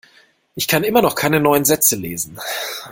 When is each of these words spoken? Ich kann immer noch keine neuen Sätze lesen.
Ich 0.55 0.67
kann 0.67 0.83
immer 0.83 1.03
noch 1.03 1.13
keine 1.13 1.39
neuen 1.39 1.63
Sätze 1.63 1.95
lesen. 1.95 2.39